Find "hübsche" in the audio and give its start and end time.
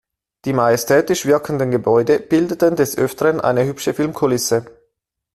3.67-3.93